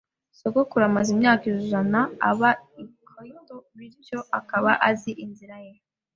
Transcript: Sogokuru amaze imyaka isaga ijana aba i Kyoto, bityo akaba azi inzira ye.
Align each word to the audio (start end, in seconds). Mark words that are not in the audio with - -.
Sogokuru 0.39 0.83
amaze 0.89 1.09
imyaka 1.15 1.43
isaga 1.45 1.61
ijana 1.65 1.99
aba 2.29 2.49
i 2.83 2.85
Kyoto, 3.07 3.57
bityo 3.77 4.19
akaba 4.39 4.71
azi 4.89 5.11
inzira 5.25 5.57
ye. 5.65 5.73